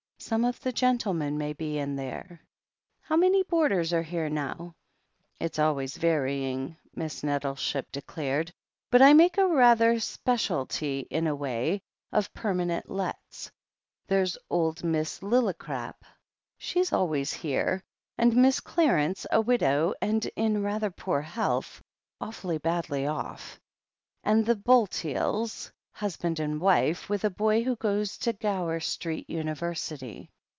"Some 0.23 0.45
of 0.45 0.59
the 0.61 0.71
gentlemen 0.71 1.39
may 1.39 1.51
be 1.53 1.79
in 1.79 1.95
there." 1.95 2.41
"How 3.01 3.15
many 3.17 3.41
boarders 3.41 3.91
are 3.91 4.03
here 4.03 4.29
now 4.29 4.75
?*' 4.29 4.75
"It's 5.41 5.57
always 5.57 5.97
varying," 5.97 6.77
Miss 6.93 7.23
Nettleship 7.23 7.91
declared. 7.91 8.53
"But 8.91 9.01
I 9.01 9.13
make 9.13 9.37
rather 9.37 9.93
a 9.93 9.99
specialty, 9.99 10.99
in 11.09 11.25
a 11.25 11.35
way, 11.35 11.81
of 12.11 12.31
permanent 12.35 12.87
lets. 12.87 13.51
There's 14.05 14.37
old 14.47 14.83
Miss 14.83 15.21
Lillicrap— 15.23 16.03
she's 16.59 16.93
always 16.93 17.33
here— 17.33 17.81
and 18.19 18.33
Mrs. 18.33 18.63
Clarence, 18.63 19.25
a 19.31 19.41
widow, 19.41 19.95
and 20.03 20.23
in 20.35 20.61
rather 20.61 20.91
poor 20.91 21.21
health— 21.23 21.81
^awfully 22.21 22.61
badly 22.61 23.07
off. 23.07 23.59
And 24.23 24.45
the 24.45 24.55
Bulteels— 24.55 25.71
^husband 26.01 26.39
and 26.39 26.59
wife— 26.59 27.09
with 27.09 27.23
a 27.25 27.29
boy 27.29 27.61
who 27.63 27.75
goes 27.75 28.17
to 28.17 28.31
Gower 28.31 28.79
Street 28.79 29.27
Univer 29.27 29.75
sity. 29.75 30.29